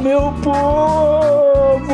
[0.00, 1.88] meu povo!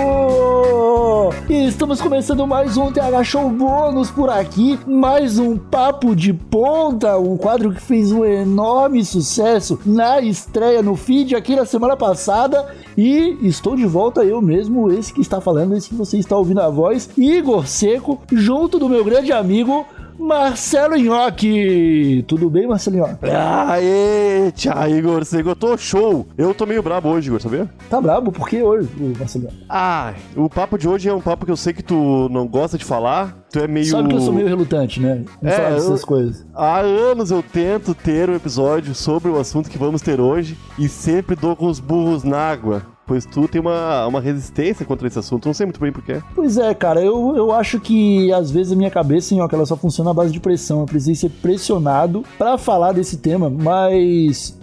[1.49, 7.37] Estamos começando mais um TH Show bônus por aqui, mais um Papo de Ponta, um
[7.37, 12.75] quadro que fez um enorme sucesso na estreia no feed aqui na semana passada.
[12.97, 16.61] E estou de volta, eu mesmo, esse que está falando, esse que você está ouvindo
[16.61, 19.87] a voz, Igor Seco, junto do meu grande amigo
[20.19, 22.25] Marcelo Nhoque.
[22.29, 23.19] Tudo bem, Marcelo Nhoque?
[23.31, 26.27] Aê, tia Igor eu tô show.
[26.37, 27.69] Eu tô meio brabo hoje, Igor, sabia?
[27.91, 28.31] Tá brabo?
[28.33, 29.65] Por que hoje, Marcelo Nhoque?
[29.69, 32.79] Ah, o papo de hoje é um papo que eu sei que tu não gosta
[32.79, 33.37] de falar.
[33.53, 33.87] Tu é meio.
[33.87, 35.25] Sabe que eu sou meio relutante, né?
[35.43, 36.47] Em É, falar dessas eu- coisas.
[36.55, 40.89] Há anos eu tento ter um episódio sobre o assunto que vamos ter hoje e
[40.89, 42.83] sempre dou com os burros na água.
[43.07, 46.23] Pois tu tem uma, uma resistência contra esse assunto, não sei muito bem porquê.
[46.35, 49.77] Pois é, cara, eu, eu acho que às vezes a minha cabeça, Nhoque, ela só
[49.77, 50.81] funciona à base de pressão.
[50.81, 54.59] Eu precisei ser pressionado pra falar desse tema, mas.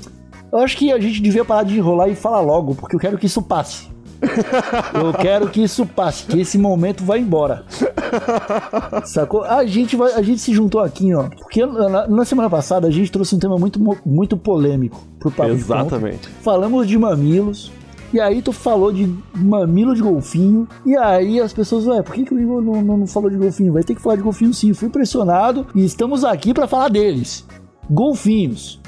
[0.52, 3.18] Eu acho que a gente devia parar de enrolar e falar logo, porque eu quero
[3.18, 3.90] que isso passe.
[4.94, 7.66] Eu quero que isso passe, que esse momento vai embora.
[9.06, 9.44] Sacou?
[9.44, 11.24] A gente, vai, a gente se juntou aqui, ó.
[11.24, 15.50] Porque na, na semana passada a gente trouxe um tema muito, muito polêmico pro Papo
[15.50, 15.60] Ponta.
[15.60, 16.30] Exatamente.
[16.42, 17.72] Falamos de mamilos.
[18.14, 20.68] E aí tu falou de mamilo de golfinho.
[20.86, 23.38] E aí as pessoas, ué, por que, que o Igor não, não, não falou de
[23.38, 23.72] golfinho?
[23.74, 24.74] Vai ter que falar de golfinho sim.
[24.74, 27.46] Fui pressionado e estamos aqui pra falar deles.
[27.90, 28.82] Golfinhos.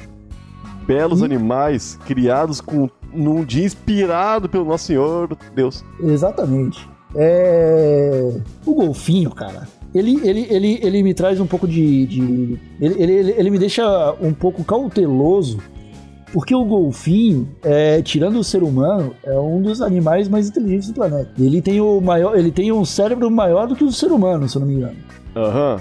[0.86, 1.26] Belos Hum?
[1.26, 5.86] animais criados com num dia inspirado pelo nosso Senhor Deus.
[6.02, 6.90] Exatamente.
[7.16, 8.34] É.
[8.66, 9.68] O golfinho, cara.
[9.94, 12.06] Ele, ele, ele, ele me traz um pouco de.
[12.08, 13.84] de- ele, ele, ele me deixa
[14.20, 15.60] um pouco cauteloso.
[16.34, 20.96] Porque o golfinho, é, tirando o ser humano, é um dos animais mais inteligentes do
[20.96, 21.32] planeta.
[21.38, 24.50] Ele tem o maior, ele tem um cérebro maior do que o do ser humano,
[24.50, 24.98] se eu não me engano.
[25.36, 25.80] Aham.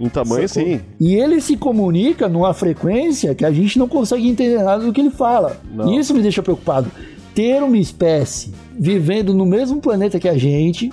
[0.00, 0.66] Em tamanho, Sacou?
[0.66, 0.80] sim.
[0.98, 5.00] E ele se comunica numa frequência que a gente não consegue entender nada do que
[5.02, 5.60] ele fala.
[5.70, 5.92] Não.
[5.92, 6.90] Isso me deixa preocupado.
[7.34, 10.90] Ter uma espécie vivendo no mesmo planeta que a gente,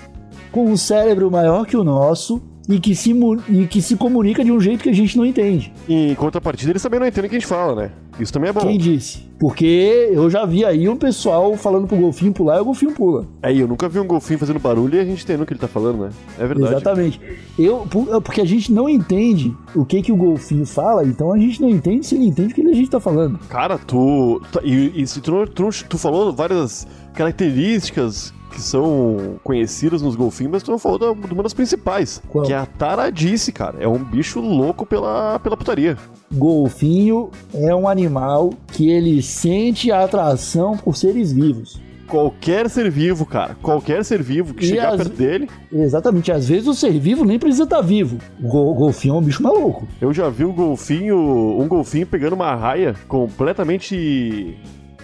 [0.52, 3.12] com um cérebro maior que o nosso, e que se,
[3.50, 5.74] e que se comunica de um jeito que a gente não entende.
[5.88, 7.92] E em contrapartida, eles também não entendem o que a gente fala, né?
[8.20, 8.62] Isso também é bom.
[8.62, 9.28] Quem disse?
[9.40, 13.26] Porque eu já vi aí um pessoal falando pro golfinho pular e o golfinho pula.
[13.42, 15.60] Aí, eu nunca vi um golfinho fazendo barulho e a gente entende o que ele
[15.60, 16.10] tá falando, né?
[16.38, 16.74] É verdade.
[16.74, 17.22] Exatamente.
[17.58, 21.38] Eu, por- porque a gente não entende o que, que o golfinho fala, então a
[21.38, 23.40] gente não entende se ele entende o que a gente tá falando.
[23.48, 24.42] Cara, tu.
[24.52, 30.52] tu- E, e se tu, tu, tu falou várias características que são conhecidas nos golfinhos,
[30.52, 32.22] mas tu não falou de uma das principais.
[32.28, 32.44] Qual?
[32.46, 33.78] Que é a taradice, cara.
[33.80, 35.98] É um bicho louco pela, pela putaria.
[36.32, 41.80] Golfinho é um animal que ele sente a atração por seres vivos.
[42.08, 46.50] Qualquer ser vivo, cara, qualquer ser vivo que E chegar as- perto dele, Exatamente, às
[46.50, 48.18] vezes o ser vivo nem precisa estar vivo.
[48.42, 49.88] O gol- golfinho é um bicho maluco.
[50.02, 54.58] eu já vi um golfinho, um golfinho pegando uma raia completamente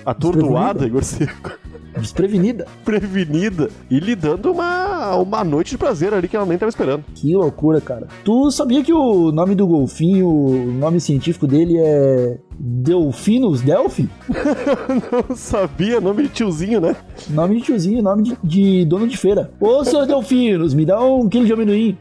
[0.03, 1.51] atordoada, Igor Seco,
[1.99, 2.65] Desprevenida.
[2.83, 7.03] prevenida, e lhe dando uma, uma noite de prazer ali que ela nem tava esperando.
[7.13, 8.07] Que loucura, cara.
[8.23, 14.09] Tu sabia que o nome do golfinho, o nome científico dele é Delphinus delphi?
[15.29, 16.95] Não sabia, nome de tiozinho, né?
[17.29, 19.51] Nome de tiozinho, nome de, de dono de feira.
[19.59, 21.97] Ô, senhor Delfinos, me dá um quilo de amendoim.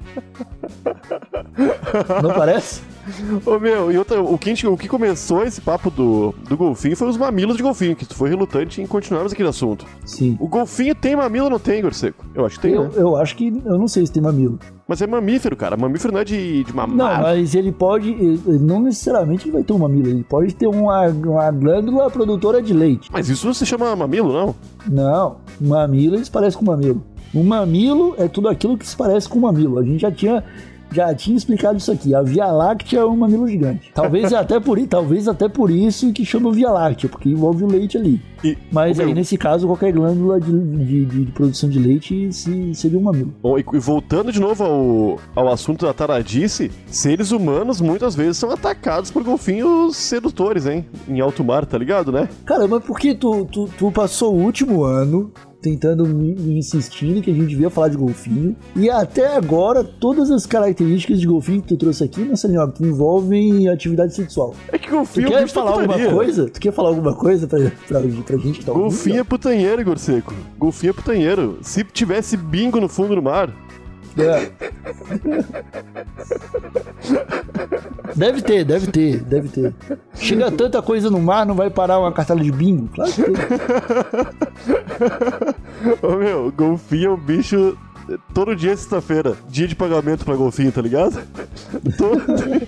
[2.22, 2.82] Não parece?
[3.46, 7.08] Ô meu, e outra, o que, o que começou esse papo do, do golfinho foi
[7.08, 9.84] os mamilos de golfinho, que tu foi relutante em continuarmos aquele assunto.
[10.04, 10.36] Sim.
[10.40, 12.24] O golfinho tem mamilo ou não tem, Igor Seco?
[12.34, 12.90] Eu acho que tem, Eu, né?
[12.96, 13.48] eu acho que.
[13.64, 14.58] Eu não sei se tem mamilo.
[14.86, 15.76] Mas é mamífero, cara.
[15.76, 17.22] Mamífero não é de, de Não, mamar.
[17.22, 18.10] mas ele pode.
[18.10, 20.08] ele- Não necessariamente ele vai ter um mamilo.
[20.08, 23.08] Ele pode ter uma, uma glândula produtora de leite.
[23.12, 24.54] Mas isso não se chama mamilo, não?
[24.86, 27.02] Não, mamilo eles parecem com mamilo.
[27.34, 29.78] Um mamilo é tudo aquilo que se parece com um mamilo.
[29.78, 30.44] A gente já tinha.
[30.94, 32.14] Já tinha explicado isso aqui.
[32.14, 33.90] A Via Láctea é um mamilo gigante.
[33.94, 37.96] Talvez até por, talvez até por isso que chama Via Láctea, porque envolve o leite
[37.98, 38.20] ali.
[38.44, 40.52] E, Mas aí, meu, nesse caso, qualquer glândula de,
[40.84, 43.32] de- de produção de leite se- seria um mamilo.
[43.42, 48.36] bom, e, e voltando de novo ao, ao assunto da taradice, seres humanos muitas vezes
[48.36, 50.84] são atacados por golfinhos sedutores, hein?
[51.08, 52.28] Em alto mar, tá ligado, né?
[52.44, 55.32] Cara, mas por que tu, tu, tu passou o último ano
[55.64, 60.44] tentando me, insistindo que a gente devia falar de golfinho e até agora todas as
[60.44, 64.54] características de golfinho que tu trouxe aqui, Marcelinho, que envolvem atividade sexual.
[64.70, 66.12] É que Tu golfinho é um quer da falar alguma putaria.
[66.12, 66.50] coisa?
[66.50, 67.58] Tu quer falar alguma coisa pra,
[67.88, 68.90] pra, pra gente que tá ouvindo?
[68.90, 70.34] Golfinho é putanheiro, Igor Seco.
[70.58, 71.58] Golfinho é putanheiro.
[71.62, 73.48] Se tivesse bingo no fundo do mar,
[74.18, 74.50] É.
[78.14, 79.74] Deve ter, deve ter, deve ter.
[80.14, 82.88] Chega tanta coisa no mar, não vai parar uma cartela de bingo?
[82.94, 83.34] Claro que tem.
[86.02, 87.76] Ô meu, golfinho é um bicho
[88.32, 91.22] todo dia é sexta-feira, dia de pagamento pra golfinho, tá ligado?
[91.96, 92.24] Todo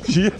[0.08, 0.32] dia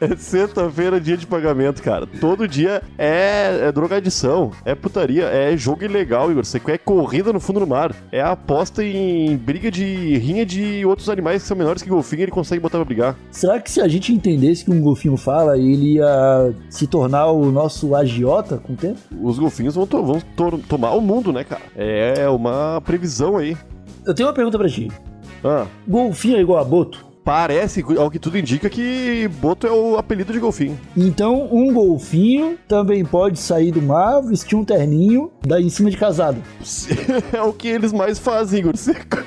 [0.00, 2.06] é sexta-feira, dia de pagamento, cara.
[2.06, 6.44] Todo dia é, é drogadição, é putaria, é jogo ilegal, Igor.
[6.44, 11.08] Você quer corrida no fundo do mar, é aposta em briga de rinha de outros
[11.08, 13.16] animais que são menores que golfinho, ele consegue botar pra brigar.
[13.30, 17.50] Será que se a gente entendesse que um golfinho fala, ele ia se tornar o
[17.50, 18.98] nosso agiota com o tempo?
[19.20, 21.62] Os golfinhos vão, to vão to tomar o mundo, né, cara?
[21.76, 23.56] É uma previsão aí.
[24.04, 24.90] Eu tenho uma pergunta pra ti.
[25.44, 25.66] Ah.
[25.86, 27.12] Golfinho é igual a boto?
[27.24, 30.76] Parece, ao que tudo indica, que Boto é o apelido de golfinho.
[30.96, 35.96] Então, um golfinho também pode sair do mar, vestir um terninho, daí em cima de
[35.96, 36.42] casado.
[37.32, 39.18] É o que eles mais fazem, Igor Seco.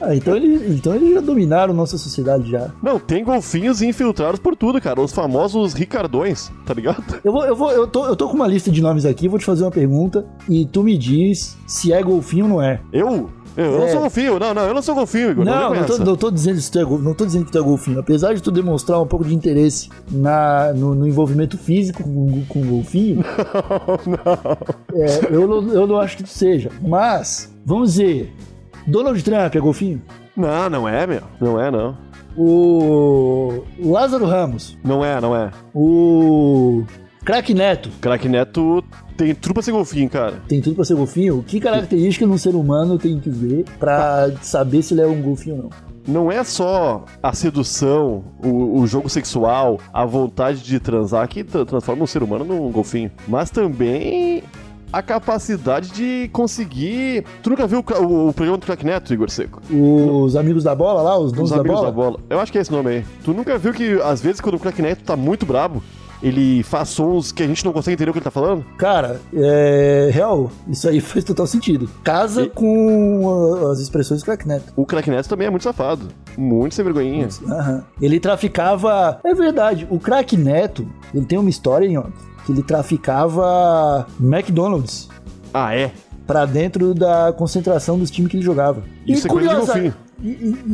[0.00, 2.70] Ah, então, ele, então eles já dominaram nossa sociedade já.
[2.82, 5.00] Não, tem golfinhos infiltrados por tudo, cara.
[5.00, 7.20] Os famosos ricardões, tá ligado?
[7.24, 9.38] Eu vou, eu vou, eu tô, eu tô com uma lista de nomes aqui, vou
[9.38, 12.80] te fazer uma pergunta e tu me diz se é golfinho ou não é.
[12.92, 13.30] Eu?
[13.56, 13.78] Eu é.
[13.78, 15.44] não sou golfinho, não, não, eu não sou golfinho, Igor.
[15.44, 17.62] Não, não, tô, não tô, dizendo que tu é, não tô dizendo que tu é
[17.62, 17.98] golfinho.
[17.98, 22.60] Apesar de tu demonstrar um pouco de interesse na, no, no envolvimento físico com, com
[22.60, 23.24] o golfinho,
[24.06, 25.02] não, não.
[25.02, 26.70] É, eu, não, eu não acho que tu seja.
[26.82, 28.32] Mas, vamos dizer,
[28.86, 30.00] Donald Trump é golfinho?
[30.36, 31.22] Não, não é, meu.
[31.40, 31.98] Não é, não.
[32.36, 34.78] O Lázaro Ramos.
[34.84, 35.50] Não é, não é.
[35.74, 36.84] O
[37.24, 37.90] Crack Neto.
[38.00, 38.84] Crack Neto
[39.16, 40.42] tem tudo pra ser golfinho, cara.
[40.46, 41.42] Tem tudo pra ser golfinho?
[41.42, 45.56] Que característica num ser humano tem que ver pra saber se ele é um golfinho
[45.56, 45.70] ou não?
[46.06, 52.04] Não é só a sedução, o, o jogo sexual, a vontade de transar que transforma
[52.04, 53.10] um ser humano num golfinho.
[53.26, 54.44] Mas também
[54.92, 57.24] a capacidade de conseguir.
[57.42, 59.60] Tu nunca viu o, o, o programa do Crack Neto, Igor Seco?
[59.70, 61.86] Os amigos da bola lá, os donos os da amigos bola?
[61.86, 62.20] da bola.
[62.30, 63.04] Eu acho que é esse nome aí.
[63.24, 65.82] Tu nunca viu que, às vezes, quando o Crack Neto tá muito brabo,
[66.22, 68.64] ele faz sons que a gente não consegue entender o que ele tá falando?
[68.78, 70.10] Cara, é.
[70.12, 71.88] Real, isso aí faz total sentido.
[72.02, 72.48] Casa e...
[72.48, 74.72] com as expressões do Crack Neto.
[74.76, 76.08] O Crack Neto também é muito safado.
[76.36, 77.28] Muito sem vergonhinha.
[77.42, 77.82] Uhum.
[78.00, 79.20] Ele traficava.
[79.24, 85.08] É verdade, o Crack Neto, ele tem uma história, hein, ó, que ele traficava McDonald's.
[85.52, 85.92] Ah, é?
[86.26, 88.82] Pra dentro da concentração dos times que ele jogava.
[89.06, 89.56] Isso e, é curiosa...
[89.56, 90.06] coisa de golfinho.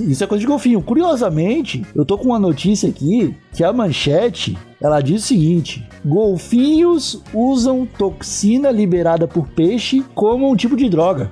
[0.09, 0.83] Isso é coisa de golfinho.
[0.83, 7.23] Curiosamente, eu tô com uma notícia aqui que a manchete ela diz o seguinte: golfinhos
[7.35, 11.31] usam toxina liberada por peixe como um tipo de droga.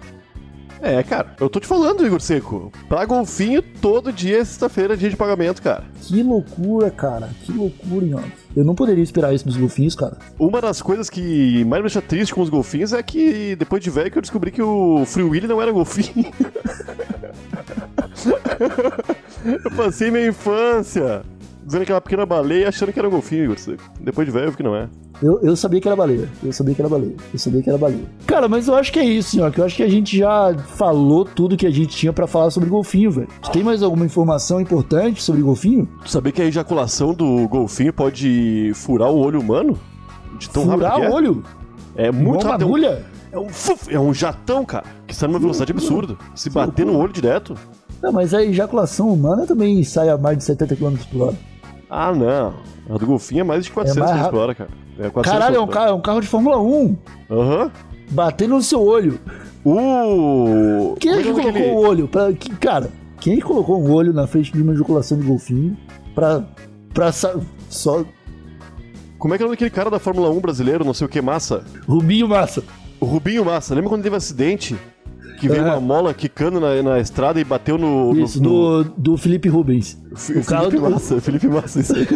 [0.82, 2.72] É, cara, eu tô te falando, Igor Seco.
[2.88, 5.84] Pra golfinho, todo dia é sexta-feira, dia de pagamento, cara.
[6.02, 7.28] Que loucura, cara.
[7.44, 10.16] Que loucura, hein, Eu não poderia esperar isso dos golfinhos, cara.
[10.38, 13.90] Uma das coisas que mais me deixa triste com os golfinhos é que depois de
[13.90, 16.32] velho que eu descobri que o Free Willy não era golfinho.
[19.64, 21.22] eu passei minha infância
[21.70, 23.54] vendo aquela pequena baleia achando que era um golfinho.
[24.00, 24.88] Depois de velho eu vi que não é.
[25.22, 26.28] Eu, eu sabia que era baleia.
[26.42, 27.14] Eu sabia que era baleia.
[27.32, 28.04] Eu sabia que era baleia.
[28.26, 29.52] Cara, mas eu acho que é isso, senhor.
[29.52, 32.50] Que eu acho que a gente já falou tudo que a gente tinha para falar
[32.50, 33.28] sobre golfinho, velho.
[33.52, 35.86] Tem mais alguma informação importante sobre golfinho?
[36.02, 39.78] Tu sabia que a ejaculação do golfinho pode furar o olho humano?
[40.38, 41.10] De tão furar rápido que é?
[41.10, 41.44] o olho?
[41.94, 42.66] É muito rápido.
[42.66, 43.04] Bagulha?
[43.32, 43.46] É um,
[43.88, 46.16] é um jatão, cara, que sai numa velocidade absurda.
[46.34, 47.54] Se bater no olho direto.
[48.02, 51.36] Não, mas a ejaculação humana também sai a mais de 70 km por hora.
[51.90, 52.54] Ah, não.
[52.88, 54.70] A do golfinho é mais de 400 é km por hora, cara.
[54.98, 56.96] É Caralho, é um, carro, é um carro de Fórmula 1.
[57.30, 57.64] Aham.
[57.64, 57.70] Uhum.
[58.10, 59.20] Batendo no seu olho.
[59.64, 60.96] Uh!
[60.98, 61.70] Quem é que colocou aquele...
[61.70, 62.08] o olho?
[62.08, 65.76] Pra, que, cara, quem é colocou um olho na frente de uma ejaculação de golfinho
[66.14, 66.44] pra,
[66.92, 68.04] pra só...
[69.18, 71.10] Como é que é o nome daquele cara da Fórmula 1 brasileiro, não sei o
[71.10, 71.64] que, Massa?
[71.86, 72.64] Rubinho Massa.
[72.98, 73.74] O Rubinho Massa.
[73.74, 74.76] Lembra quando teve um acidente?
[75.40, 78.14] Que veio uma mola quicando na, na estrada e bateu no.
[78.20, 79.98] Isso, no, do, do Felipe Rubens.
[80.14, 80.90] F o Felipe do...
[80.90, 82.06] Massa, Felipe Massa, isso aí.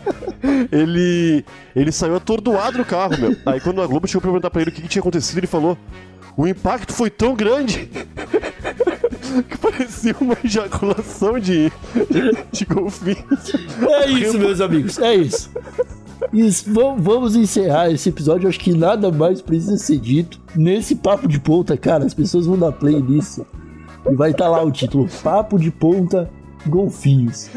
[0.72, 1.44] ele,
[1.76, 3.36] ele saiu atordoado do carro, meu.
[3.44, 5.46] Aí quando a Globo chegou pra perguntar pra ele o que, que tinha acontecido, ele
[5.46, 5.76] falou:
[6.36, 7.90] O impacto foi tão grande
[9.48, 11.70] que parecia uma ejaculação de,
[12.50, 13.24] de golfinho.
[14.00, 15.50] É isso, meus amigos, é isso.
[16.98, 18.48] Vamos encerrar esse episódio.
[18.48, 20.40] Acho que nada mais precisa ser dito.
[20.56, 23.46] Nesse papo de ponta, cara, as pessoas vão dar play nisso.
[24.10, 26.28] E vai estar tá lá o título: Papo de Ponta
[26.66, 27.48] Golfinhos.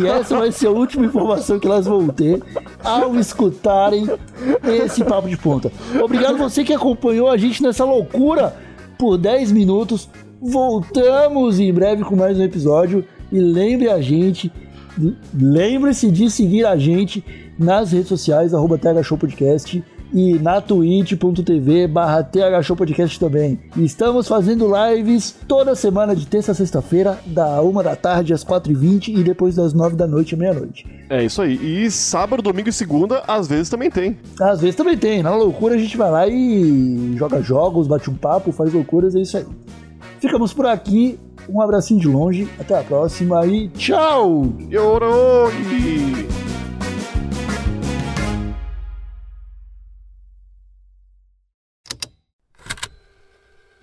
[0.00, 2.42] E essa vai ser a última informação que elas vão ter
[2.82, 4.06] ao escutarem
[4.84, 5.70] esse papo de ponta.
[6.02, 8.56] Obrigado você que acompanhou a gente nessa loucura
[8.98, 10.08] por 10 minutos.
[10.40, 13.04] Voltamos em breve com mais um episódio.
[13.30, 14.52] E lembre a gente,
[15.34, 17.24] lembre-se de seguir a gente
[17.58, 18.78] nas redes sociais, arroba
[19.18, 19.82] Podcast
[20.14, 23.58] e na twitch.tv barra thshowpodcast também.
[23.76, 29.08] Estamos fazendo lives toda semana de terça a sexta-feira, da uma da tarde às 4h20
[29.08, 30.86] e depois das 9 da noite à meia-noite.
[31.10, 31.84] É isso aí.
[31.84, 34.16] E sábado, domingo e segunda, às vezes também tem.
[34.40, 35.22] Às vezes também tem.
[35.22, 39.20] Na loucura a gente vai lá e joga jogos, bate um papo, faz loucuras, é
[39.20, 39.46] isso aí.
[40.20, 41.18] Ficamos por aqui.
[41.48, 42.48] Um abracinho de longe.
[42.58, 44.46] Até a próxima e tchau!
[44.70, 46.33] Yoroi!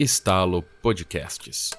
[0.01, 1.77] Estalo Podcasts.